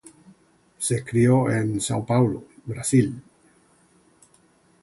[0.87, 3.21] Se crió en São Paulo, Brasil.